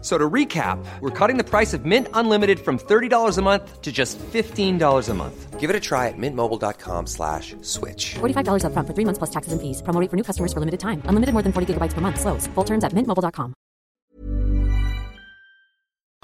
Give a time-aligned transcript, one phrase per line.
[0.00, 3.90] So to recap, we're cutting the price of Mint Unlimited from $30 a month to
[3.90, 5.58] just $15 a month.
[5.58, 8.14] Give it a try at mintmobile.com slash switch.
[8.20, 9.82] $45 up front for three months plus taxes and fees.
[9.82, 11.02] Promo rate for new customers for limited time.
[11.06, 12.20] Unlimited more than 40 gigabytes per month.
[12.20, 12.46] Slows.
[12.54, 13.54] Full terms at mintmobile.com.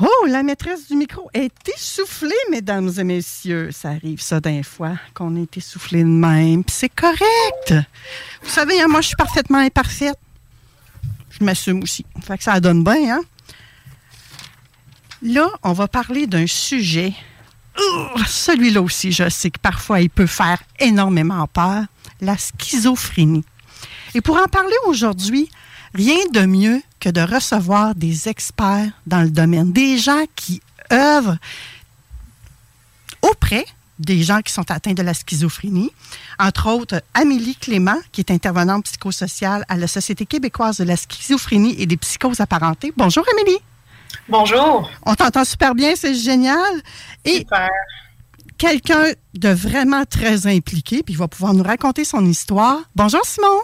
[0.00, 3.70] Oh, la maîtresse du micro est essoufflée, mesdames et messieurs.
[3.72, 6.64] Ça arrive ça d'un fois qu'on est essoufflé de même.
[6.64, 7.74] Puis c'est correct.
[8.42, 10.18] Vous savez, hein, moi, je suis parfaitement imparfaite.
[11.30, 12.04] Je m'assume aussi.
[12.22, 13.20] Fait que ça donne bien, hein?
[15.24, 17.14] Là, on va parler d'un sujet.
[18.28, 21.84] Celui-là aussi, je sais que parfois il peut faire énormément peur,
[22.20, 23.44] la schizophrénie.
[24.14, 25.48] Et pour en parler aujourd'hui,
[25.94, 30.60] rien de mieux que de recevoir des experts dans le domaine, des gens qui
[30.92, 31.38] œuvrent
[33.22, 33.64] auprès
[33.98, 35.90] des gens qui sont atteints de la schizophrénie.
[36.38, 41.76] Entre autres, Amélie Clément, qui est intervenante psychosociale à la Société québécoise de la schizophrénie
[41.78, 42.92] et des psychoses apparentées.
[42.94, 43.58] Bonjour, Amélie.
[44.28, 44.90] Bonjour.
[45.04, 46.82] On t'entend super bien, c'est génial.
[47.24, 47.68] Et Super.
[48.58, 52.78] quelqu'un de vraiment très impliqué, puis il va pouvoir nous raconter son histoire.
[52.94, 53.60] Bonjour, Simon.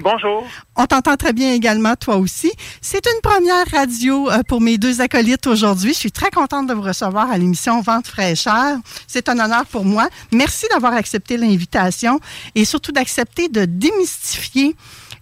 [0.00, 0.44] Bonjour.
[0.74, 2.50] On t'entend très bien également, toi aussi.
[2.80, 5.92] C'est une première radio euh, pour mes deux acolytes aujourd'hui.
[5.92, 8.78] Je suis très contente de vous recevoir à l'émission Vente fraîcheur.
[9.06, 10.08] C'est un honneur pour moi.
[10.32, 12.18] Merci d'avoir accepté l'invitation
[12.56, 14.74] et surtout d'accepter de démystifier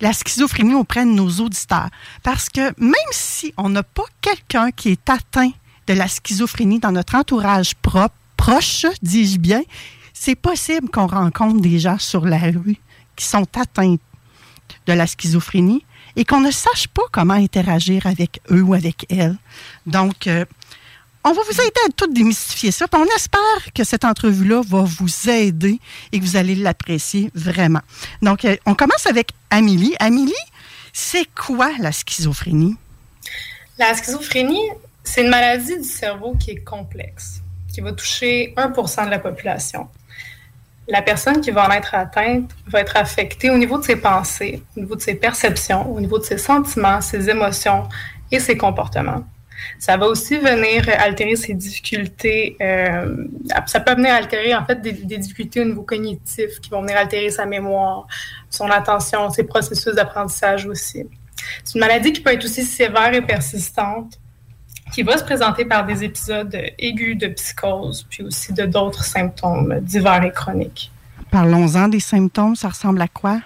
[0.03, 1.89] la schizophrénie auprès de nos auditeurs.
[2.23, 5.53] Parce que même si on n'a pas quelqu'un qui est atteint
[5.87, 7.75] de la schizophrénie dans notre entourage
[8.37, 9.63] proche, dis-je bien,
[10.13, 12.77] c'est possible qu'on rencontre des gens sur la rue
[13.15, 13.97] qui sont atteints
[14.87, 15.85] de la schizophrénie
[16.17, 19.37] et qu'on ne sache pas comment interagir avec eux ou avec elles.
[19.87, 20.45] Donc, euh,
[21.25, 22.87] on va vous aider à tout démystifier ça.
[22.93, 25.79] on espère que cette entrevue-là va vous aider
[26.11, 27.83] et que vous allez l'apprécier vraiment.
[28.21, 29.95] Donc, euh, on commence avec Amélie.
[30.01, 30.33] Amélie,
[30.93, 32.77] c'est quoi la schizophrénie?
[33.79, 34.69] La schizophrénie,
[35.05, 37.41] c'est une maladie du cerveau qui est complexe,
[37.73, 39.89] qui va toucher 1% de la population.
[40.89, 44.63] La personne qui va en être atteinte va être affectée au niveau de ses pensées,
[44.77, 47.89] au niveau de ses perceptions, au niveau de ses sentiments, ses émotions
[48.33, 49.25] et ses comportements.
[49.79, 52.57] Ça va aussi venir altérer ses difficultés.
[52.61, 53.25] euh,
[53.67, 56.97] ça peut venir altérer en fait des, des difficultés au niveau cognitif qui vont venir
[56.97, 58.07] altérer sa mémoire,
[58.51, 61.05] son attention, ses processus d'apprentissage aussi.
[61.65, 64.19] C'est une maladie qui peut être aussi sévère et persistante,
[64.93, 69.81] qui va se présenter par des épisodes aigus de psychose, puis aussi de d'autres symptômes
[69.81, 70.93] divers et chroniques.
[71.31, 72.57] Parlons-en des symptômes.
[72.57, 73.41] Ça ressemble à quoi?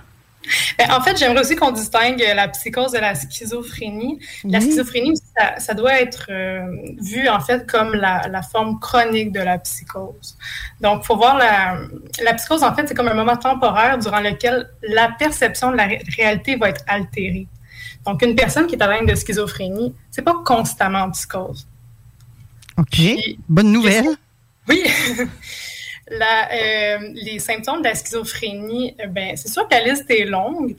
[0.79, 4.21] Ben, en fait, j'aimerais aussi qu'on distingue la psychose de la schizophrénie.
[4.45, 4.65] La Oui.
[4.65, 6.67] schizophrénie, ça, ça doit être euh,
[7.01, 10.37] vu en fait comme la, la forme chronique de la psychose.
[10.81, 11.79] Donc, faut voir la,
[12.23, 15.87] la psychose, en fait, c'est comme un moment temporaire durant lequel la perception de la
[15.87, 17.47] ré- réalité va être altérée.
[18.05, 21.67] Donc, une personne qui est atteinte de schizophrénie, c'est pas constamment en psychose.
[22.78, 22.87] OK.
[22.93, 24.07] Puis- Bonne nouvelle.
[24.69, 24.84] Oui.
[26.09, 30.25] La, euh, les symptômes de la schizophrénie, euh, ben, c'est sûr que la liste est
[30.25, 30.77] longue.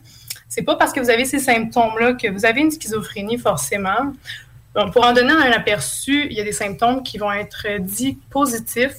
[0.47, 4.13] C'est pas parce que vous avez ces symptômes-là que vous avez une schizophrénie forcément.
[4.93, 8.97] Pour en donner un aperçu, il y a des symptômes qui vont être dits positifs.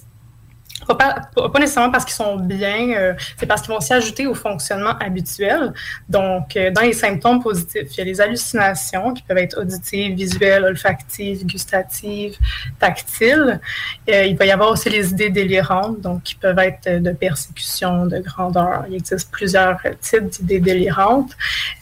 [0.86, 0.94] Pas,
[1.34, 4.96] pas- nécessairement parce qu'ils sont bien, euh, c'est parce qu'ils vont s'y ajouter au fonctionnement
[5.00, 5.72] habituel.
[6.08, 10.14] Donc, euh, dans les symptômes positifs, il y a les hallucinations qui peuvent être auditives,
[10.14, 12.36] visuelles, olfactives, gustatives,
[12.78, 13.60] tactiles.
[14.08, 18.06] Euh, il va y avoir aussi les idées délirantes, donc qui peuvent être de persécution,
[18.06, 18.84] de grandeur.
[18.88, 21.32] Il existe plusieurs types d'idées délirantes.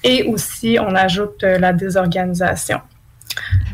[0.02, 2.80] Et aussi, on ajoute euh, la désorganisation.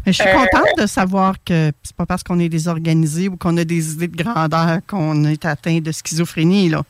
[0.07, 3.37] Mais je suis Euh, contente de savoir que c'est pas parce qu'on est désorganisé ou
[3.37, 6.69] qu'on a des idées de grandeur qu'on est atteint de schizophrénie.
[6.69, 6.83] Là.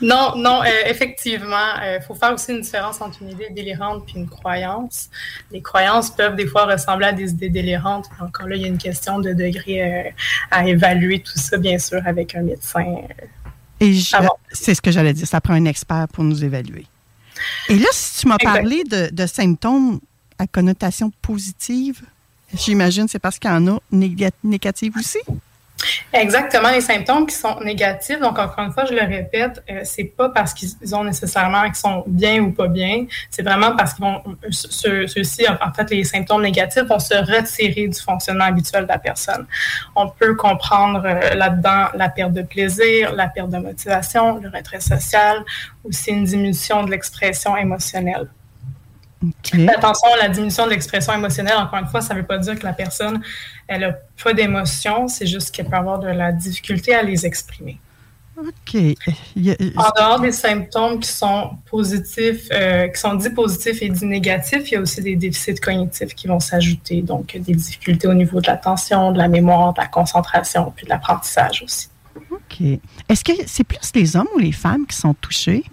[0.00, 4.14] Non, non, euh, effectivement, il faut faire aussi une différence entre une idée délirante puis
[4.16, 5.10] une croyance.
[5.50, 8.06] Les croyances peuvent des fois ressembler à des idées délirantes.
[8.20, 10.10] Encore là, il y a une question de degré euh,
[10.50, 12.80] à évaluer tout ça, bien sûr, avec un médecin.
[12.80, 13.24] euh.
[13.80, 13.98] Et
[14.52, 15.26] c'est ce que j'allais dire.
[15.26, 16.86] Ça prend un expert pour nous évaluer.
[17.68, 20.00] Et là, si tu m'as parlé de, de symptômes
[20.38, 22.02] à connotation positive,
[22.54, 25.18] j'imagine c'est parce qu'il y en a néga- négatives aussi.
[26.12, 28.20] Exactement, les symptômes qui sont négatifs.
[28.20, 31.74] Donc, encore une fois, je le répète, euh, c'est pas parce qu'ils ont nécessairement qu'ils
[31.74, 33.06] sont bien ou pas bien.
[33.30, 37.98] C'est vraiment parce qu'ils vont ceux-ci, en fait, les symptômes négatifs vont se retirer du
[37.98, 39.46] fonctionnement habituel de la personne.
[39.96, 44.80] On peut comprendre euh, là-dedans la perte de plaisir, la perte de motivation, le retrait
[44.80, 45.44] social,
[45.84, 48.28] aussi une diminution de l'expression émotionnelle.
[49.68, 52.64] Attention, la diminution de l'expression émotionnelle, encore une fois, ça ne veut pas dire que
[52.64, 53.20] la personne,
[53.68, 53.92] elle n'a
[54.22, 57.78] pas d'émotions, c'est juste qu'elle peut avoir de la difficulté à les exprimer.
[58.36, 58.76] OK.
[59.76, 64.70] En dehors des symptômes qui sont positifs, euh, qui sont dits positifs et dits négatifs,
[64.70, 67.02] il y a aussi des déficits cognitifs qui vont s'ajouter.
[67.02, 70.90] Donc, des difficultés au niveau de l'attention, de la mémoire, de la concentration, puis de
[70.90, 71.88] l'apprentissage aussi.
[72.30, 72.60] OK.
[73.08, 75.64] Est-ce que c'est plus les hommes ou les femmes qui sont touchés?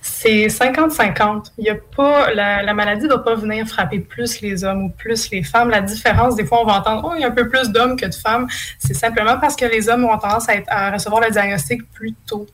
[0.00, 1.52] C'est 50-50.
[1.58, 4.90] Il y a pas la, maladie ne va pas venir frapper plus les hommes ou
[4.90, 5.70] plus les femmes.
[5.70, 7.96] La différence, des fois, on va entendre oh, il y a un peu plus d'hommes
[7.96, 8.46] que de femmes.
[8.78, 12.46] C'est simplement parce que les hommes ont tendance à, recevoir le diagnostic plus tôt.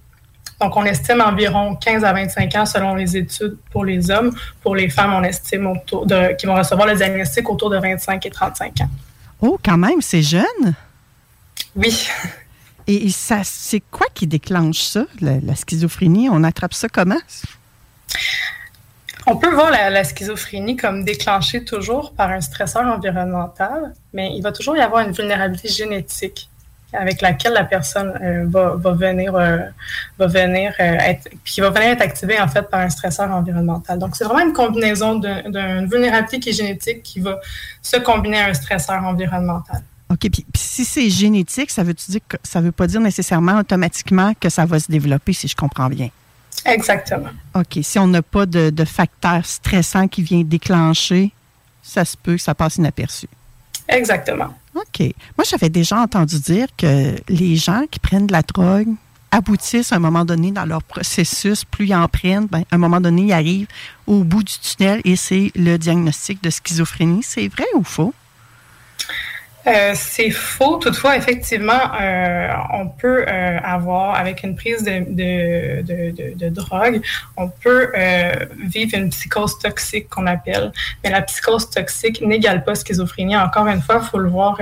[0.61, 4.33] Donc, on estime environ 15 à 25 ans selon les études pour les hommes.
[4.63, 8.25] Pour les femmes, on estime autour de, qu'ils vont recevoir le diagnostic autour de 25
[8.25, 8.91] et 35 ans.
[9.41, 10.75] Oh, quand même, c'est jeune.
[11.75, 12.09] Oui.
[12.87, 16.29] Et, ça, c'est quoi qui déclenche ça, la, schizophrénie?
[16.31, 17.19] On attrape ça comment?
[19.27, 24.53] On peut voir la, schizophrénie comme déclenchée toujours par un stresseur environnemental, mais il va
[24.53, 26.49] toujours y avoir une vulnérabilité génétique
[26.93, 29.59] avec laquelle la personne euh, va, venir, euh,
[30.19, 33.99] va venir euh, être, qui va venir être activée en fait par un stresseur environnemental.
[33.99, 37.39] Donc c'est vraiment une combinaison d'une vulnérabilité qui est génétique qui va
[37.83, 39.83] se combiner à un stresseur environnemental.
[40.11, 40.31] OK.
[40.31, 44.49] Puis, si c'est génétique, ça veut dire que ça veut pas dire nécessairement automatiquement que
[44.49, 46.11] ça va se développer, si je comprends bien?
[46.65, 47.31] Exactement.
[47.55, 47.79] OK.
[47.83, 51.33] Si on n'a pas de, de facteur stressant qui vient déclencher,
[51.83, 53.29] ça se peut que ça passe inaperçu.
[53.89, 54.55] Exactement.
[54.75, 55.01] OK.
[55.37, 58.89] Moi, j'avais déjà entendu dire que les gens qui prennent de la drogue
[59.31, 62.79] aboutissent à un moment donné dans leur processus, plus ils en prennent, ben, à un
[62.79, 63.69] moment donné, ils arrivent
[64.07, 67.23] au bout du tunnel et c'est le diagnostic de schizophrénie.
[67.23, 68.15] C'est vrai ou faux?
[69.67, 70.77] Euh, c'est faux.
[70.77, 77.03] Toutefois, effectivement, euh, on peut euh, avoir, avec une prise de, de, de, de drogue,
[77.37, 77.91] on peut
[78.65, 80.73] vivre une psychose toxique qu'on appelle.
[81.03, 83.37] Mais la psychose toxique n'égale pas schizophrénie.
[83.37, 84.59] Encore une fois, faut le voir,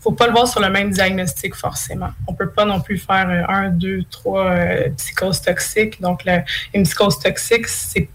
[0.00, 2.10] faut pas le voir sur le même diagnostic forcément.
[2.26, 4.54] On peut pas non plus faire un, deux, trois
[4.96, 6.00] psychoses toxiques.
[6.00, 6.22] Donc,
[6.72, 8.08] une psychose toxique, c'est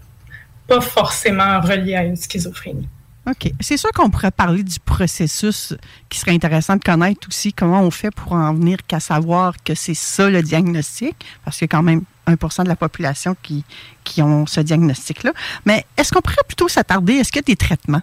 [0.66, 2.88] pas forcément relié à une schizophrénie.
[3.26, 3.52] OK.
[3.60, 5.74] C'est sûr qu'on pourrait parler du processus
[6.10, 9.74] qui serait intéressant de connaître aussi comment on fait pour en venir qu'à savoir que
[9.74, 13.64] c'est ça le diagnostic, parce qu'il y a quand même 1% de la population qui,
[14.02, 15.32] qui ont ce diagnostic-là.
[15.64, 17.14] Mais est-ce qu'on pourrait plutôt s'attarder?
[17.14, 18.02] Est-ce qu'il y a des traitements?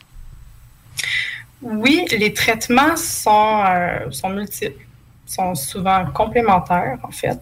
[1.62, 4.86] Oui, les traitements sont, euh, sont multiples,
[5.28, 7.40] sont souvent complémentaires, en fait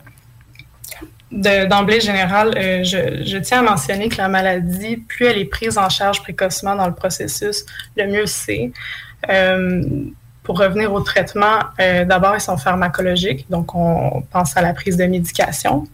[1.31, 5.89] d'emblée générale, euh, je, tiens à mentionner que la maladie, plus elle est prise en
[5.89, 7.65] charge précocement dans le processus,
[7.95, 8.71] le mieux c'est.
[9.29, 9.83] Euh,
[10.43, 14.97] pour revenir au traitement, euh, d'abord, ils sont pharmacologiques, donc on pense à la prise
[14.97, 15.87] de médication.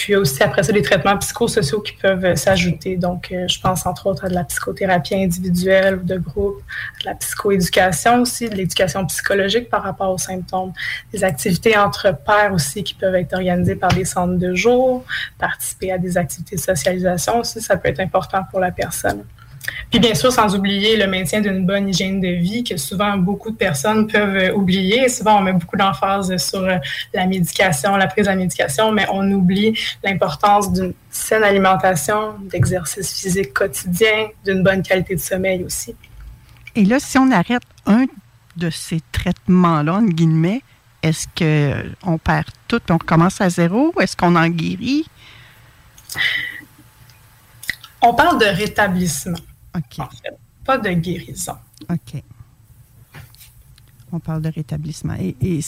[0.00, 2.96] Puis aussi, après ça, des traitements psychosociaux qui peuvent s'ajouter.
[2.96, 6.62] Donc, euh, je pense entre autres à de la psychothérapie individuelle ou de groupe,
[7.02, 10.72] de la psychoéducation aussi, de l'éducation psychologique par rapport aux symptômes,
[11.12, 15.04] des activités entre pairs aussi qui peuvent être organisées par des centres de jour,
[15.38, 19.22] participer à des activités de socialisation aussi, ça peut être important pour la personne.
[19.90, 23.50] Puis bien sûr, sans oublier le maintien d'une bonne hygiène de vie que souvent beaucoup
[23.50, 25.08] de personnes peuvent euh, oublier.
[25.08, 26.78] Souvent, on met beaucoup d'emphase sur euh,
[27.12, 33.20] la médication, la prise de la médication, mais on oublie l'importance d'une saine alimentation, d'exercice
[33.20, 35.94] physique quotidien, d'une bonne qualité de sommeil aussi.
[36.76, 38.06] Et là, si on arrête un
[38.56, 40.62] de ces traitements-là, en guillemets,
[41.02, 43.92] est-ce qu'on perd tout et on recommence à zéro?
[44.00, 45.06] Est-ce qu'on en guérit?
[48.02, 49.38] On parle de rétablissement.
[49.76, 50.06] OK.
[50.64, 51.56] pas de guérison.
[51.88, 52.22] OK.
[54.12, 55.14] On parle de rétablissement.
[55.40, 55.60] Et,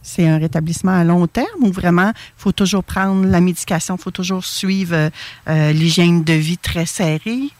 [0.00, 4.02] c'est un rétablissement à long terme ou vraiment il faut toujours prendre la médication, il
[4.02, 5.10] faut toujours suivre euh,
[5.48, 7.50] euh, l'hygiène de vie très serrée?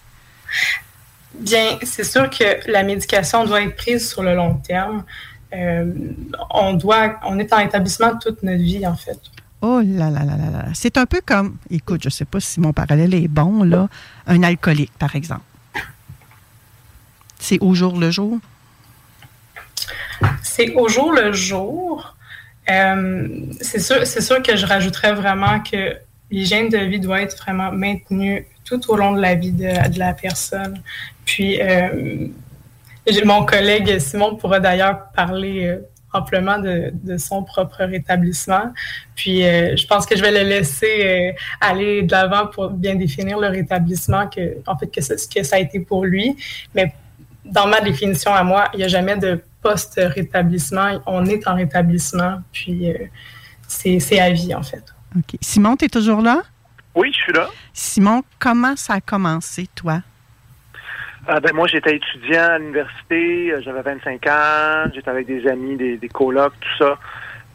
[1.34, 5.04] Bien, c'est sûr que la médication doit être prise sur le long terme.
[5.52, 5.92] Euh,
[6.50, 9.18] on doit, on est en établissement toute notre vie en fait.
[9.60, 10.64] Oh là là là là là.
[10.74, 13.88] C'est un peu comme, écoute, je ne sais pas si mon parallèle est bon, là,
[14.26, 15.42] un alcoolique, par exemple.
[17.38, 18.38] C'est au jour le jour?
[20.42, 22.14] C'est au jour le jour.
[22.70, 23.28] Euh,
[23.60, 25.96] c'est sûr, que je rajouterais vraiment que
[26.30, 30.12] l'hygiène de vie doit être vraiment maintenue tout au long de la vie de, la
[30.12, 30.82] personne.
[31.24, 32.26] Puis, euh,
[33.24, 35.78] mon collègue Simon pourra d'ailleurs parler euh,
[36.12, 38.72] amplement de, son propre rétablissement.
[39.14, 43.48] Puis je pense que je vais le laisser aller de l'avant pour bien définir le
[43.48, 46.36] rétablissement que, en fait, que ce que ça a été pour lui.
[46.74, 46.94] Mais
[47.44, 51.00] dans ma définition à moi, il n'y a jamais de post-rétablissement.
[51.06, 52.92] On est en rétablissement, puis
[53.66, 54.84] c'est à vie, en fait.
[55.16, 55.36] OK.
[55.40, 56.42] Simon, tu es toujours là?
[56.94, 57.48] Oui, je suis là.
[57.72, 60.02] Simon, comment ça a commencé, toi?
[61.28, 65.76] Euh, ben, moi, j'étais étudiant à l'université, euh, j'avais 25 ans, j'étais avec des amis,
[65.76, 66.98] des, des colocs, tout ça.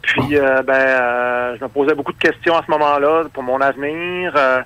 [0.03, 4.33] Puis, euh, ben, je me posais beaucoup de questions à ce moment-là pour mon avenir.
[4.35, 4.61] Euh,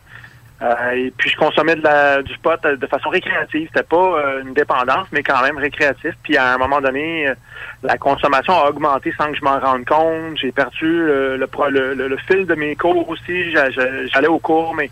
[0.59, 3.69] et puis je consommais de la, du pot de façon récréative.
[3.71, 6.15] C'était pas euh, une dépendance, mais quand même récréatif.
[6.23, 7.35] Puis à un moment donné, euh,
[7.83, 10.37] la consommation a augmenté sans que je m'en rende compte.
[10.41, 13.51] J'ai perdu le, le, le, fil de mes cours aussi.
[13.51, 14.89] J'allais au cours, mais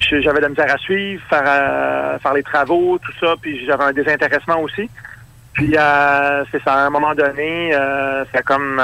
[0.00, 3.34] j'avais de la misère à suivre, faire, faire les travaux, tout ça.
[3.42, 4.88] Puis j'avais un désintéressement aussi.
[5.52, 7.76] Puis c'est ça, à un moment donné,
[8.32, 8.80] c'est comme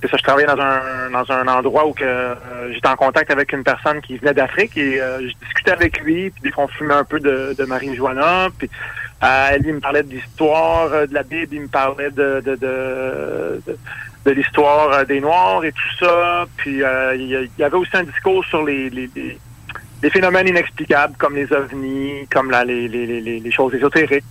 [0.00, 3.30] c'est ça, je travaillais dans un dans un endroit où que euh, j'étais en contact
[3.30, 6.64] avec une personne qui venait d'Afrique et euh, je discutais avec lui, puis des fois
[6.64, 8.70] on fumait un peu de, de marijuana, puis
[9.24, 13.62] euh, il me parlait de l'histoire de la Bible, il me parlait de de, de,
[14.24, 16.80] de, l'histoire des Noirs et tout ça, puis
[17.14, 19.10] il y avait aussi un discours sur les, les,
[20.02, 24.24] les, phénomènes inexplicables comme les ovnis, comme la, les, les, les choses ésotériques.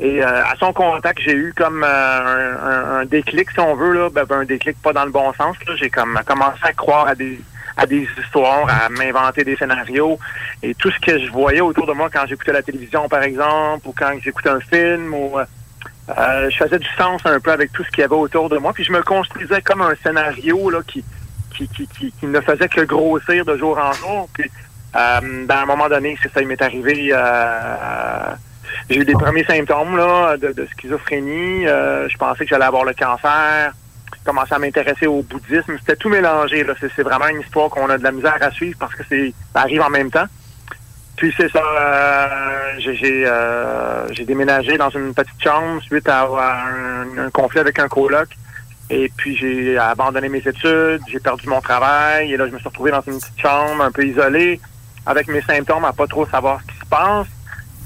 [0.00, 4.08] Et euh, à son contact, j'ai eu comme euh, un, déclic, si on veut, là,
[4.08, 5.56] ben, un déclic pas dans le bon sens.
[5.76, 7.38] J'ai comme commencé à croire à des
[7.76, 10.18] à des histoires, à m'inventer des scénarios.
[10.62, 13.88] Et tout ce que je voyais autour de moi quand j'écoutais la télévision, par exemple,
[13.88, 17.82] ou quand j'écoutais un film, ou euh, je faisais du sens un peu avec tout
[17.84, 18.72] ce qu'il y avait autour de moi.
[18.74, 21.04] Puis je me construisais comme un scénario là, qui,
[21.56, 24.28] qui, qui, qui, ne faisait que grossir de jour en jour.
[24.34, 24.50] Puis
[24.92, 27.12] ben, à un moment donné, c'est ça, il m'est arrivé
[28.88, 31.66] j'ai eu des premiers symptômes là, de, schizophrénie.
[31.66, 33.72] Euh, je pensais que j'allais avoir le cancer.
[34.14, 35.76] J'ai commencé à m'intéresser au bouddhisme.
[35.78, 36.64] C'était tout mélangé.
[36.64, 36.74] Là.
[36.80, 39.62] C'est, vraiment une histoire qu'on a de la misère à suivre parce que c'est ça
[39.62, 40.26] arrive en même temps.
[41.16, 47.30] Puis c'est ça, euh, j'ai, euh, j'ai, déménagé dans une petite chambre suite à, un,
[47.30, 48.28] conflit avec un coloc.
[48.88, 52.32] Et puis j'ai abandonné mes études, j'ai perdu mon travail.
[52.32, 54.60] Et là, je me suis retrouvé dans une petite chambre un peu isolée,
[55.06, 57.26] avec mes symptômes, à pas trop savoir ce qui se passe.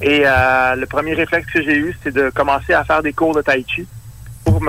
[0.00, 3.34] Et euh, le premier réflexe que j'ai eu, c'est de commencer à faire des cours
[3.34, 3.86] de tai chi
[4.44, 4.60] pour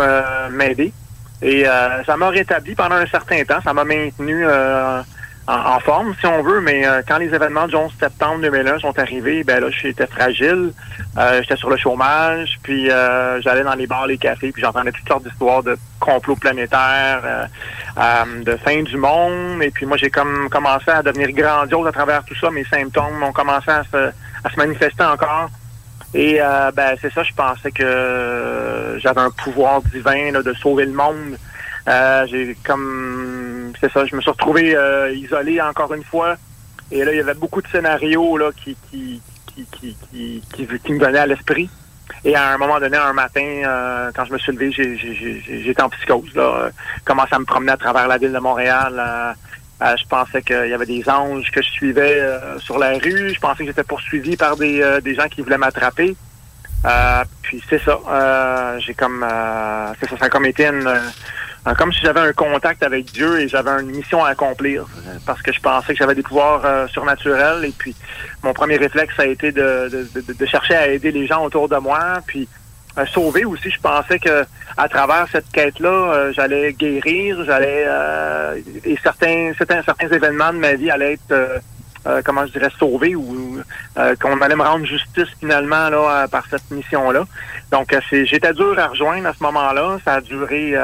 [0.51, 0.94] m'aider.
[1.41, 3.62] Et euh, ça m'a rétabli pendant un certain temps.
[3.63, 5.01] Ça m'a maintenu euh,
[5.47, 6.61] en, forme, si on veut.
[6.61, 10.71] Mais quand les événements du 11 septembre 2001 sont arrivés, ben là, j'étais fragile.
[11.39, 12.57] j'étais sur le chômage.
[12.63, 12.87] Puis
[13.41, 14.51] j'allais dans les bars, les cafés.
[14.51, 17.47] Puis j'entendais toutes sortes d'histoires de complots planétaires,
[17.97, 19.61] de fin du monde.
[19.61, 22.49] Et puis moi, j'ai comme commencé à devenir grandiose à travers tout ça.
[22.49, 24.11] Mes symptômes ont commencé à se
[24.45, 25.49] à se manifester encore.
[26.13, 30.93] Et euh, ben c'est ça, je pensais que j'avais un pouvoir divin de sauver le
[30.93, 31.37] monde.
[31.87, 36.36] Euh, j'ai comme c'est ça, je me suis retrouvé euh, isolé encore une fois.
[36.91, 39.22] Et là, il y avait beaucoup de scénarios là qui qui
[39.55, 39.65] qui
[40.12, 40.41] qui,
[40.84, 41.69] qui, me venaient à l'esprit.
[42.24, 46.34] Et à un moment donné, un matin, quand je me suis levé, j'étais en psychose.
[46.36, 46.69] Là,
[47.03, 49.36] commencé à me promener à travers la ville de Montréal.
[49.81, 53.34] Euh, je pensais qu'il y avait des anges que je suivais euh, sur la rue.
[53.34, 56.15] Je pensais que j'étais poursuivi par des, euh, des gens qui voulaient m'attraper.
[57.41, 58.00] puis c'est ça.
[58.79, 60.89] j'ai comme ça, ça a comme été une,
[61.74, 64.86] comme si j'avais un contact avec Dieu et j'avais une mission à accomplir.
[65.25, 67.65] Parce que je pensais que j'avais des pouvoirs surnaturels.
[67.65, 67.95] Et puis
[68.43, 71.77] mon premier réflexe a été de, de, de, chercher à aider les gens autour de
[71.77, 72.19] moi.
[72.27, 72.48] Puis
[73.05, 73.69] sauver aussi.
[73.69, 74.45] Je pensais que
[74.77, 80.60] à travers cette quête-là, euh, j'allais guérir, j'allais euh, et certains, certains certains événements de
[80.60, 81.62] ma vie allaient être
[82.07, 83.62] euh, comment je dirais sauvés ou
[84.21, 87.25] qu'on allait me rendre justice finalement là par cette mission-là.
[87.71, 89.97] Donc j'étais dur à rejoindre à ce moment-là.
[90.03, 90.75] Ça a duré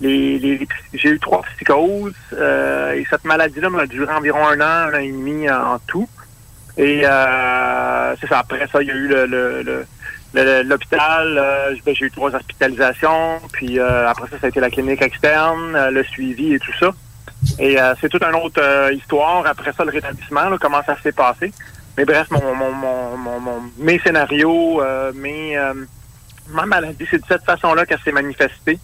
[0.00, 5.00] les, j'ai eu trois psychoses et cette maladie-là m'a duré environ un an, un an
[5.00, 6.08] et demi en tout.
[6.76, 8.38] Et c'est ça.
[8.38, 9.86] Après ça, il y a eu le,
[10.34, 14.68] L'hôpital, euh, ben, j'ai eu trois hospitalisations, puis euh, après ça, ça a été la
[14.68, 16.90] clinique externe, euh, le suivi et tout ça.
[17.58, 19.46] Et c'est toute une autre histoire.
[19.46, 21.52] Après ça, le rétablissement, comment ça s'est passé.
[21.96, 24.82] Mais bref, mon, mon, mon, mon mes scénarios,
[25.14, 25.58] mes,
[26.50, 28.78] ma maladie, c'est de cette façon-là qu'elle s'est manifestée.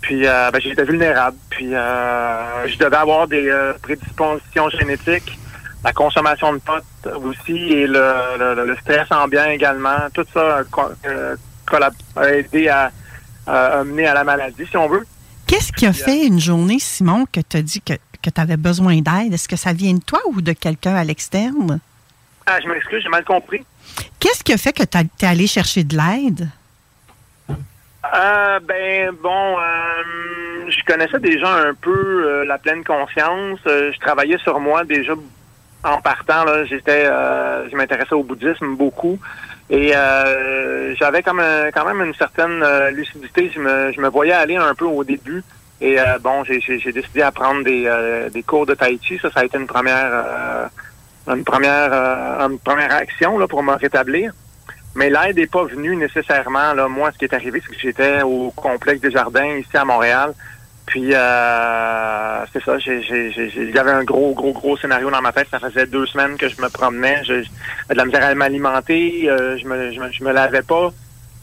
[0.00, 1.36] Puis ben, j'étais vulnérable.
[1.50, 5.38] Puis je devais avoir des prédispositions génétiques
[5.84, 10.62] la consommation de potes aussi et le, le, stress ambiant également, tout ça
[11.06, 11.36] euh,
[12.16, 12.90] a aidé à,
[13.46, 15.06] à, mener à la maladie, si on veut.
[15.54, 18.56] Qu'est-ce qui a fait une journée, Simon, que tu as dit que, que tu avais
[18.56, 19.32] besoin d'aide?
[19.32, 21.78] Est-ce que ça vient de toi ou de quelqu'un à l'externe?
[22.44, 23.64] Ah, je m'excuse, j'ai mal compris.
[24.18, 26.48] Qu'est-ce qui a fait que tu es allé chercher de l'aide?
[27.48, 33.60] Euh, ben bon, euh, je connaissais déjà un peu euh, la pleine conscience.
[33.68, 35.12] Euh, je travaillais sur moi déjà
[35.84, 36.42] en partant.
[36.42, 39.20] Là, j'étais, euh, je m'intéressais au bouddhisme beaucoup
[39.74, 43.50] et euh, j'avais un- quand même une certaine euh, lucidité.
[43.52, 43.58] Je
[44.00, 45.42] me, voyais aller un peu au début.
[45.80, 46.60] Et euh, bon, j'ai,
[46.92, 49.18] décidé à prendre des, euh, cours de tai chi.
[49.18, 50.66] Ça, ça a été une première, euh,
[51.26, 54.32] une première, euh, une première action là pour me rétablir.
[54.94, 56.88] Mais l'aide n'est pas venue nécessairement.
[56.88, 60.34] Moi, ce qui est arrivé, c'est que j'étais au complexe des jardins ici à Montréal.
[60.86, 65.48] Puis euh, c'est ça, il un gros, gros, gros scénario dans ma tête.
[65.50, 67.22] Ça faisait deux semaines que je me promenais.
[67.24, 67.42] J'avais
[67.90, 69.28] de la misère à m'alimenter.
[69.28, 70.92] euh, je me, je me, je me lavais pas.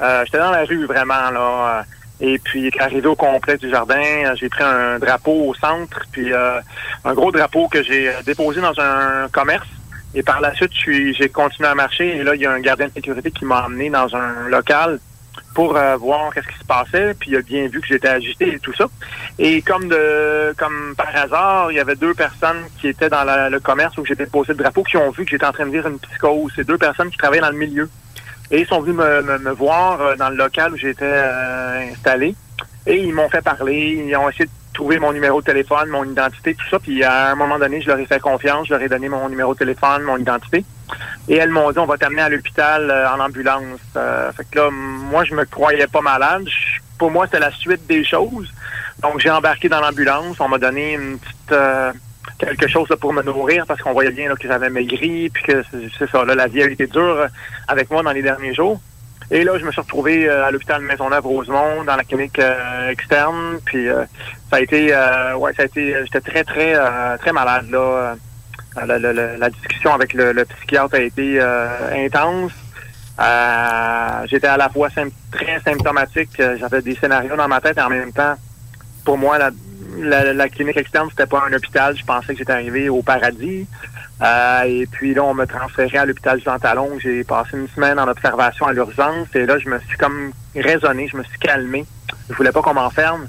[0.01, 1.85] Euh, j'étais dans la rue vraiment là.
[2.21, 6.31] Et puis arrivé au complexe du jardin, euh, j'ai pris un drapeau au centre, puis
[6.31, 6.61] euh,
[7.03, 9.67] un gros drapeau que j'ai euh, déposé dans un commerce.
[10.13, 12.17] Et par la suite, j'ai continué à marcher.
[12.17, 14.99] Et là, il y a un gardien de sécurité qui m'a emmené dans un local
[15.53, 17.13] pour euh, voir qu'est-ce qui se passait.
[17.13, 18.85] Puis il a bien vu que j'étais agité et tout ça.
[19.37, 23.59] Et comme de comme par hasard, il y avait deux personnes qui étaient dans le
[23.59, 25.87] commerce où j'étais posé le drapeau qui ont vu que j'étais en train de vivre
[25.87, 26.51] une psychose.
[26.55, 27.89] C'est deux personnes qui travaillaient dans le milieu.
[28.49, 32.35] Et ils sont venus me voir euh, dans le local où j'étais euh, installé.
[32.85, 34.03] Et ils m'ont fait parler.
[34.05, 36.79] Ils ont essayé de trouver mon numéro de téléphone, mon identité, tout ça.
[36.79, 38.67] Puis à un moment donné, je leur ai fait confiance.
[38.67, 40.65] Je leur ai donné mon numéro de téléphone, mon identité.
[41.27, 43.79] Et elles m'ont dit, on va t'amener à l'hôpital euh, en ambulance.
[43.95, 46.45] Euh, fait que là, moi, je me croyais pas malade.
[46.97, 48.51] Pour moi, c'était la suite des choses.
[49.01, 50.39] Donc, j'ai embarqué dans l'ambulance.
[50.39, 51.51] On m'a donné une petite...
[51.51, 51.91] euh,
[52.37, 55.43] quelque chose là, pour me nourrir parce qu'on voyait bien là, que j'avais maigri puis
[55.43, 57.27] que c'est- c'est ça, là, la vie a été dure euh,
[57.67, 58.79] avec moi dans les derniers jours.
[59.29, 63.59] Et là, je me suis retrouvé euh, à l'hôpital Maisonneuve-Rosemont, dans la clinique euh, externe.
[63.65, 63.87] Puis
[64.49, 64.87] ça a été,
[65.37, 66.75] ouais, ça a été, j'étais très, très,
[67.17, 68.15] très malade là.
[68.77, 72.53] Euh, La, discussion avec le, psychiatre a été euh, intense.
[73.19, 74.89] Euh, j'étais à la fois
[75.31, 76.29] très symptomatique.
[76.37, 78.35] J'avais des scénarios dans ma tête et en même temps,
[79.03, 79.37] pour moi,
[79.97, 81.97] la, clinique externe, c'était pas un hôpital.
[81.97, 83.67] Je pensais que j'étais arrivé au paradis.
[84.65, 86.97] Et puis là, on me transférait à l'hôpital Jean Talon.
[86.99, 89.27] J'ai passé une semaine en observation à l'urgence.
[89.35, 91.85] Et là, je me suis comme raisonné, je me suis calmé.
[92.29, 93.27] Je voulais pas qu'on m'enferme.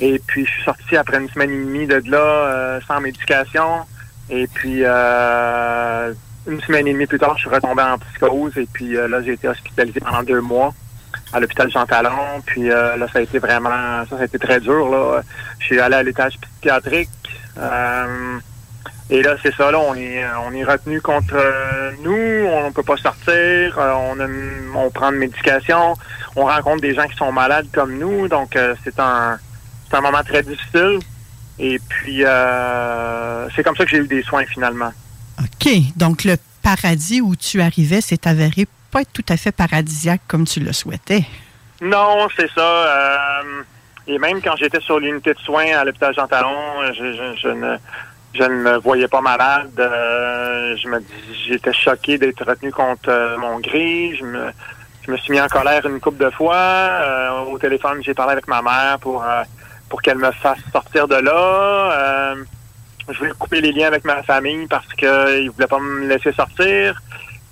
[0.00, 3.84] Et puis, je suis sorti après une semaine et demie de là, sans médication.
[4.30, 6.12] Et puis, euh,
[6.46, 8.56] une semaine et demie plus tard, je suis retombé en psychose.
[8.56, 10.72] Et puis euh, là, j'ai été hospitalisé pendant deux mois
[11.32, 12.40] à l'hôpital Jean Talon.
[12.46, 14.88] Puis euh, là, ça a été vraiment, ça, ça a été très dur.
[14.90, 15.22] Là.
[15.58, 17.08] Je suis allé à l'étage psychiatrique.
[17.58, 18.38] Euh,
[19.10, 21.34] et là, c'est ça, là, on est, on est retenu contre
[22.02, 24.26] nous, on ne peut pas sortir, on, a-
[24.78, 25.94] on prend de médication,
[26.36, 29.38] on rencontre des gens qui sont malades comme nous, donc c'est un,
[29.88, 30.98] c'est un moment très difficile.
[31.58, 34.92] Et puis, euh, c'est comme ça que j'ai eu des soins finalement.
[35.40, 35.68] OK.
[35.96, 40.46] Donc, le paradis où tu arrivais s'est avéré pas être tout à fait paradisiaque comme
[40.46, 41.24] tu le souhaitais.
[41.82, 42.60] Non, c'est ça.
[42.60, 43.62] euh,
[44.06, 47.48] et même quand j'étais sur l'unité de soins à l'hôpital Jean Talon, je, je- je
[47.48, 47.76] ne,
[48.34, 49.70] je ne me voyais pas malade.
[49.78, 50.98] euh, je me
[51.46, 54.14] j'étais choqué d'être retenu contre mon gré.
[54.18, 54.50] Je me,
[55.06, 57.44] je me suis mis en colère une couple de fois.
[57.50, 59.22] Au téléphone, j'ai parlé avec ma mère pour
[59.88, 61.92] pour qu'elle me fasse sortir de là.
[61.92, 62.44] Euh,
[63.10, 66.32] je voulais couper les liens avec ma famille parce qu'ils ne voulaient pas me laisser
[66.32, 67.00] sortir.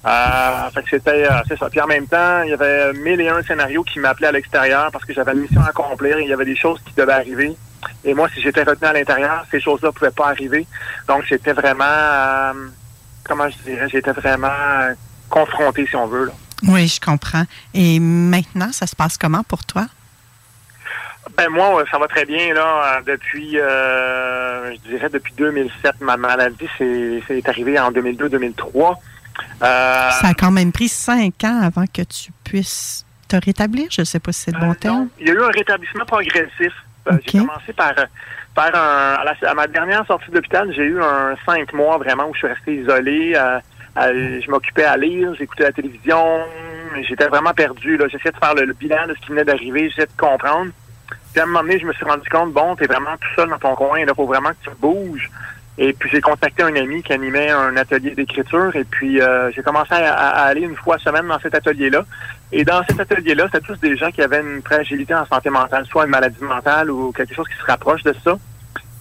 [0.07, 1.68] Euh, c'était, euh, c'est ça.
[1.68, 4.90] Puis en même temps, il y avait mille et un scénarios qui m'appelaient à l'extérieur
[4.92, 6.20] parce que j'avais une mission à accomplir.
[6.20, 7.57] Il y avait des choses qui devaient arriver.
[8.05, 10.66] Et moi, si j'étais retenu à l'intérieur, ces choses-là pouvaient pas arriver.
[11.09, 12.53] Donc, j'étais vraiment, euh,
[13.25, 14.94] comment je dirais, j'étais vraiment euh,
[15.29, 16.27] confronté, si on veut.
[16.27, 16.33] Là.
[16.68, 17.44] Oui, je comprends.
[17.75, 19.87] Et maintenant, ça se passe comment pour toi?
[21.37, 23.01] Ben moi, ça va très bien là.
[23.07, 28.95] Depuis, euh, je dirais depuis 2007, ma maladie c'est c'est arrivé en 2002-2003.
[29.62, 33.89] Euh, Ça a quand même pris cinq ans avant que tu puisses te rétablir.
[33.91, 34.97] Je ne sais pas si c'est le bon Euh, terme.
[34.99, 36.73] non, il y a eu un rétablissement progressif.
[37.25, 37.93] J'ai commencé par,
[38.55, 41.99] par un, à, la- à ma dernière sortie de l'hôpital, j'ai eu un cinq mois
[41.99, 43.35] vraiment où je suis resté isolé.
[43.97, 46.41] je m'occupais à lire, j'écoutais la télévision,
[47.09, 47.97] j'étais vraiment perdu.
[47.97, 48.07] là.
[48.09, 50.71] J'essayais de faire le, le bilan de ce qui venait d'arriver, j'essayais de comprendre.
[51.37, 53.59] À un moment donné, je me suis rendu compte, bon, t'es vraiment tout seul dans
[53.59, 55.31] ton coin, il faut vraiment que tu bouges.
[55.79, 59.62] Et puis j'ai contacté un ami qui animait un atelier d'écriture et puis euh, j'ai
[59.62, 62.05] commencé à, aller une fois semaine dans cet atelier-là.
[62.51, 65.85] Et dans cet atelier-là, c'était tous des gens qui avaient une fragilité en santé mentale,
[65.85, 68.38] soit une maladie mentale ou quelque chose qui se rapproche de ça.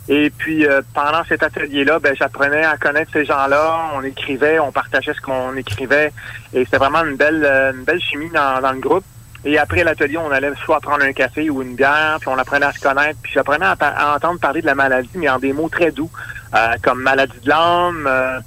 [0.09, 3.91] Et puis euh, pendant cet atelier-là, ben, j'apprenais à connaître ces gens-là.
[3.95, 6.11] On écrivait, on partageait ce qu'on écrivait.
[6.53, 9.05] Et c'était vraiment une belle, euh, une belle chimie dans le groupe.
[9.45, 12.65] Et après l'atelier, on allait soit prendre un café ou une bière, puis on apprenait
[12.65, 13.19] à se connaître.
[13.21, 16.09] Puis j'apprenais à, à entendre parler de la maladie, mais en des mots très doux,
[16.55, 18.39] euh, comme maladie de l'âme, euh,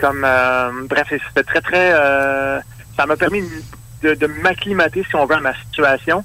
[0.00, 1.92] comme euh, bref, c'était très très.
[1.92, 2.58] euh,
[2.96, 3.42] ça m'a permis
[4.02, 6.24] de, de m'acclimater, si on veut, à ma situation.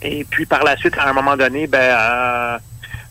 [0.00, 2.58] Et puis par la suite, à un moment donné, ben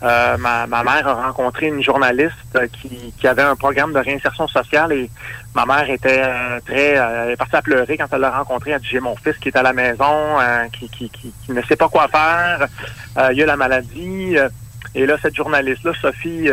[0.04, 4.50] euh, ma, ma, mère a rencontré une journaliste qui, qui, avait un programme de réinsertion
[4.50, 5.10] sociale et
[5.56, 8.72] ma mère était euh, très euh, elle est partie à pleurer quand elle l'a rencontré.
[8.72, 10.40] Elle a dit j'ai mon fils qui est à la maison,
[10.74, 12.68] qui, qui, qui, ne sait pas quoi faire,
[13.32, 14.36] il a la maladie.
[14.94, 16.50] et là, cette journaliste-là, Sophie,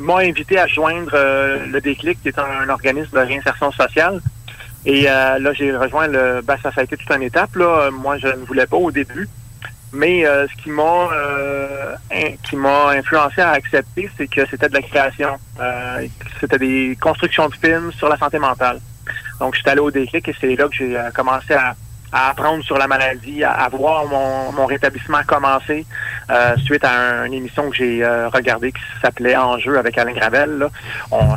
[0.00, 4.22] m'a invité à joindre le Déclic, qui est un, organisme de réinsertion sociale.
[4.86, 6.40] Et là, j'ai rejoint le.
[6.42, 7.54] Ben, ça, ça a été toute une étape.
[7.56, 7.90] Là.
[7.90, 9.28] Moi, je ne voulais pas au début.
[9.92, 11.94] Mais euh, ce qui m'a euh,
[12.42, 15.36] qui m'a influencé à accepter, c'est que c'était de la création.
[15.60, 16.06] Euh,
[16.40, 18.80] c'était des constructions de films sur la santé mentale.
[19.38, 21.74] Donc, j'étais allé au déclic et c'est là que j'ai commencé à,
[22.14, 25.86] apprendre sur la maladie, à, voir mon, mon, rétablissement commencer
[26.62, 30.68] suite à une émission que j'ai regardée qui s'appelait Enjeu avec Alain Gravel.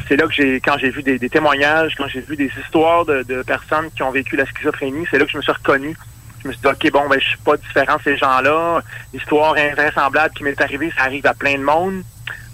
[0.08, 3.24] C'est là que j'ai, quand j'ai vu des, témoignages, quand j'ai vu des histoires de,
[3.24, 5.96] de personnes qui ont vécu la schizophrénie, c'est là que je me suis reconnu
[6.46, 8.82] je me suis dit, OK, bon, ben, je suis pas différent de ces gens-là.
[9.12, 12.04] L'histoire invraisemblable qui m'est arrivée, ça arrive à plein de monde.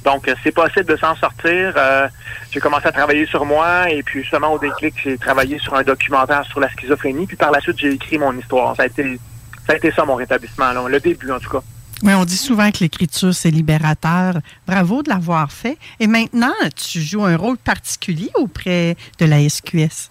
[0.05, 1.73] Donc, euh, c'est possible de s'en sortir.
[1.75, 2.07] Euh,
[2.51, 5.83] j'ai commencé à travailler sur moi et puis justement au déclic, j'ai travaillé sur un
[5.83, 7.27] documentaire sur la schizophrénie.
[7.27, 8.75] Puis par la suite, j'ai écrit mon histoire.
[8.75, 9.19] Ça a été
[9.67, 11.61] ça, a été ça mon rétablissement, le début en tout cas.
[12.03, 14.39] Oui, on dit souvent que l'écriture, c'est libérateur.
[14.65, 15.77] Bravo de l'avoir fait.
[15.99, 20.10] Et maintenant, tu joues un rôle particulier auprès de la SQS.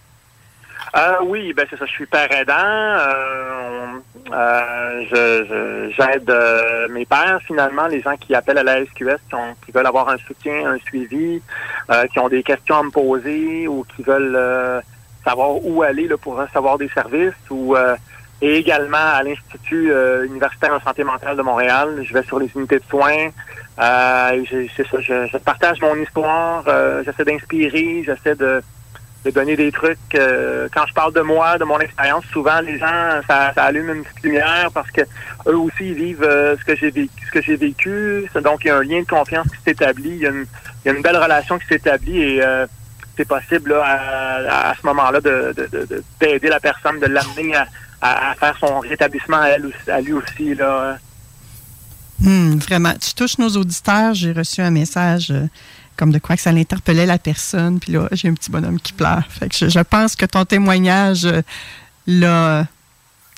[0.95, 1.85] Euh, oui, ben c'est ça.
[1.85, 2.53] Je suis père aidant.
[2.53, 3.99] Euh,
[4.33, 9.19] euh, je, j'aide euh, mes pères, finalement, les gens qui appellent à la SQS,
[9.65, 11.41] qui, veulent avoir un soutien, un suivi,
[11.89, 14.81] euh, qui ont des questions à me poser ou qui veulent
[15.23, 17.75] savoir où aller là, pour recevoir des services ou
[18.43, 19.93] et également à l'Institut
[20.25, 22.03] universitaire en santé mentale de Montréal.
[22.03, 23.29] Je vais sur les unités de soins.
[23.77, 26.63] c'est ça, je, je, partage mon histoire,
[27.05, 28.61] j'essaie d'inspirer, j'essaie de
[29.25, 29.99] de donner des trucs.
[30.15, 33.89] Euh, quand je parle de moi, de mon expérience, souvent les gens, ça, ça, allume
[33.89, 35.01] une petite lumière parce que
[35.47, 38.29] eux aussi ils vivent euh, ce que j'ai vécu, ce que j'ai vécu.
[38.43, 40.45] Donc il y a un lien de confiance qui s'établit, il, y a une,
[40.83, 42.65] il y a une belle relation qui s'établit et euh,
[43.15, 47.67] c'est possible là, à, à, ce moment-là de, de, d'aider la personne, de l'amener à,
[48.01, 50.97] à, faire son rétablissement à, elle, à lui aussi là.
[52.25, 54.13] Hum, vraiment, tu touches nos auditeurs.
[54.13, 55.33] J'ai reçu un message
[56.01, 57.79] comme de quoi que ça l'interpellait la personne.
[57.79, 59.23] Puis là, j'ai un petit bonhomme qui pleure.
[59.29, 62.63] Fait que je, pense que ton témoignage euh,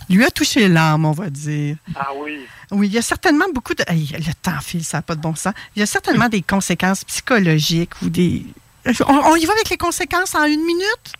[0.09, 1.75] lui a touché l'âme, on va dire.
[1.93, 2.39] Ah oui.
[2.71, 3.83] Oui, il y a certainement beaucoup de.
[3.89, 5.53] le temps file, ça n'a pas de bon sens.
[5.75, 8.45] Il y a certainement des conséquences psychologiques ou des.
[8.85, 11.13] On, y va avec les conséquences en une minute?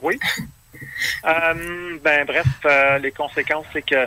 [0.00, 0.16] Oui.
[1.24, 4.06] Euh, ben bref, euh, les conséquences, c'est que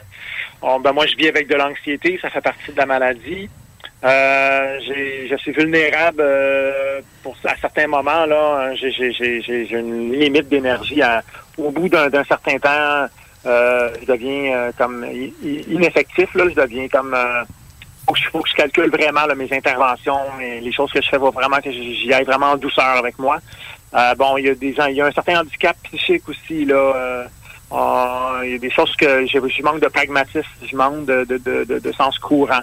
[0.62, 3.49] ben, moi je vis avec de l'anxiété, ça fait partie de la maladie.
[4.03, 4.79] Euh,
[5.29, 8.73] je suis vulnérable euh, pour à certains moments là.
[8.75, 11.01] J'ai une limite d'énergie.
[11.57, 13.07] Au bout d'un certain temps,
[13.45, 15.05] euh, je deviens euh, comme
[15.43, 16.33] ineffectif.
[16.33, 17.15] Là, je deviens comme
[18.07, 21.07] faut que, je, faut que je calcule vraiment mes interventions, et les choses que je
[21.07, 23.37] fais, faut vraiment que j'y aille vraiment en douceur avec moi.
[24.17, 27.27] bon, il y a des gens, il y a un certain handicap psychique aussi là.
[28.43, 31.37] il y a des choses que je, je manque de pragmatisme, je manque de, de,
[31.37, 32.61] de, de sens courant.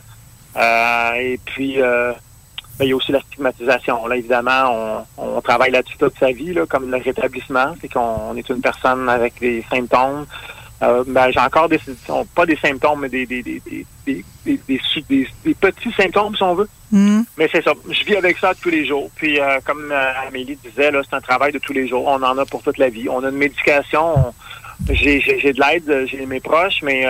[0.57, 2.13] Euh, et puis, euh,
[2.79, 4.07] ben, il y a aussi la stigmatisation.
[4.07, 8.37] Là, évidemment, on, on travaille là-dessus toute sa vie, là, comme le rétablissement, c'est qu'on
[8.37, 10.27] est une personne avec des symptômes.
[10.81, 11.81] Euh, ben, j'ai encore des
[12.35, 13.61] pas des symptômes, mais des, des, des,
[14.07, 16.69] des, des petits symptômes, si on veut.
[16.93, 17.23] Mm.
[17.37, 17.73] Mais c'est ça.
[17.91, 19.11] Je vis avec ça tous les jours.
[19.17, 19.93] Puis, comme
[20.27, 22.07] Amélie disait, là, c'est un travail de tous les jours.
[22.07, 23.09] On en a pour toute la vie.
[23.09, 24.33] On a une médication.
[24.89, 27.07] J'ai de l'aide, j'ai mes proches, mais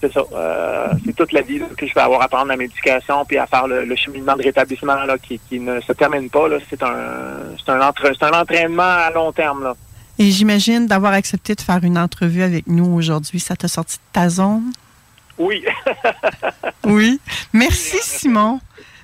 [0.00, 0.22] c'est ça.
[0.32, 3.46] Euh, c'est toute la vie que je vais avoir à prendre la médication puis à
[3.46, 6.48] faire le, cheminement de rétablissement là, qui, ne se termine pas.
[6.68, 6.94] C'est un,
[7.58, 9.64] c'est un, un entraînement à long terme.
[9.64, 9.74] Là.
[10.18, 14.02] Et j'imagine d'avoir accepté de faire une entrevue avec nous aujourd'hui, ça t'a sorti de
[14.12, 14.72] ta zone?
[15.38, 15.62] Oui.
[16.84, 17.20] oui.
[17.52, 18.60] Merci, Simon.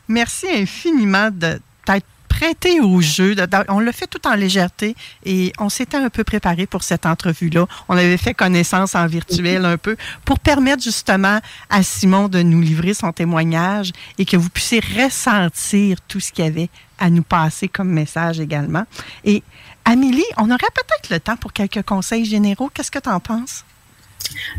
[0.09, 2.07] Merci infiniment de t'être
[2.43, 3.37] prêté au jeu.
[3.69, 7.67] On l'a fait tout en légèreté et on s'était un peu préparé pour cette entrevue-là.
[7.89, 11.39] On avait fait connaissance en virtuel un peu pour permettre justement
[11.71, 16.45] à Simon de nous livrer son témoignage et que vous puissiez ressentir tout ce qu'il
[16.45, 18.87] y avait à nous passer comme message également.
[19.25, 19.45] Et
[19.85, 22.71] Amélie, on aurait peut-être le temps pour quelques conseils généraux.
[22.75, 23.65] Qu'est-ce que tu en penses?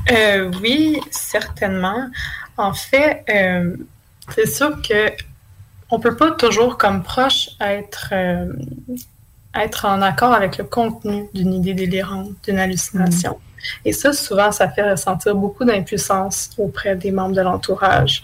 [0.10, 2.10] Euh, oui, certainement.
[2.56, 3.76] En fait, euh,
[4.34, 5.12] c'est sûr que
[5.94, 8.52] on peut pas toujours, comme proche, être, euh,
[9.54, 13.38] être en accord avec le contenu d'une idée délirante, d'une hallucination.
[13.86, 18.24] Et ça, souvent, ça fait ressentir beaucoup d'impuissance auprès des membres de l'entourage.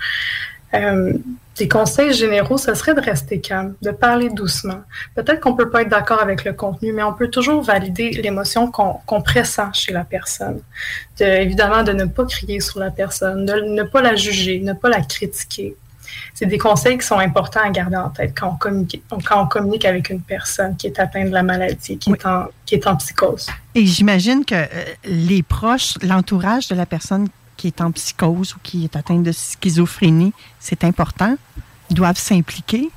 [0.74, 1.14] Euh,
[1.58, 4.82] des conseils généraux, ce serait de rester calme, de parler doucement.
[5.14, 8.72] Peut-être qu'on peut pas être d'accord avec le contenu, mais on peut toujours valider l'émotion
[8.72, 10.60] qu'on pressent chez la personne.
[11.20, 14.74] De, évidemment, de ne pas crier sur la personne, de ne pas la juger, ne
[14.74, 15.76] pas la critiquer.
[16.34, 19.48] C'est des conseils qui sont importants à garder en tête quand on communique, quand on
[19.48, 22.88] communique avec une personne qui est atteinte de la maladie, qui, est, en, qui est
[22.88, 23.48] en psychose.
[23.76, 24.68] Et j'imagine que euh,
[25.06, 29.32] les proches, l'entourage de la personne qui est en psychose ou qui est atteinte de
[29.32, 31.36] schizophrénie, c'est important,
[31.90, 32.90] doivent s'impliquer?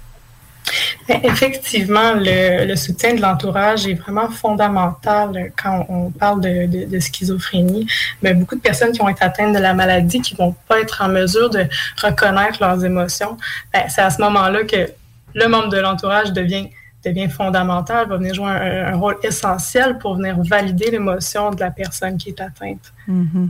[1.09, 7.87] Effectivement, le, soutien de l'entourage est vraiment fondamental quand on parle de, schizophrénie.
[8.23, 11.03] Mais beaucoup de personnes qui ont été atteintes de la maladie, qui vont pas être
[11.03, 11.67] en mesure de
[12.03, 13.37] reconnaître leurs émotions,
[13.73, 14.91] ben, c'est à ce moment-là que
[15.35, 16.69] le membre de l'entourage devient
[17.05, 22.17] devient fondamental, va venir jouer un, rôle essentiel pour venir valider l'émotion de la personne
[22.17, 22.93] qui est atteinte.
[23.09, 23.49] Mm-hmm.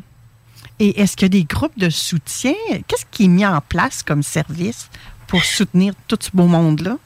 [0.79, 2.55] Et est-ce qu'il y a des groupes de soutien?
[2.88, 4.88] Qu'est-ce qui est mis en place comme service
[5.32, 6.98] pour soutenir tout ce beau monde-là?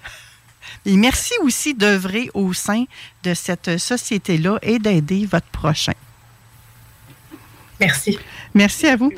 [0.87, 2.87] Et merci aussi d'œuvrer au sein
[3.23, 5.93] de cette société-là et d'aider votre prochain.
[7.81, 8.19] Merci.
[8.55, 9.13] Merci à vous.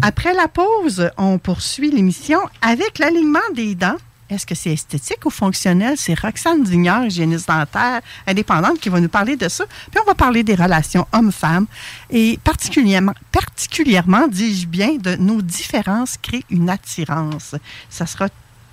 [0.00, 3.96] Après la pause, on poursuit l'émission avec l'alignement des dents.
[4.30, 5.98] Est-ce que c'est esthétique ou fonctionnel?
[5.98, 9.64] C'est Roxane Dignard, hygiéniste dentaire indépendante, qui va nous parler de ça.
[9.90, 11.66] Puis on va parler des relations hommes-femmes
[12.08, 17.54] et particulièrement, particulièrement, dis-je bien, de nos différences créent une attirance.
[17.90, 18.28] Ça sera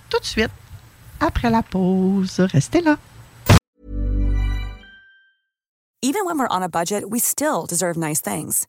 [0.10, 0.52] tout de suite
[1.20, 2.40] après la pause.
[2.40, 2.98] Restez là.
[6.02, 8.69] Even when we're on a budget, we still deserve nice things.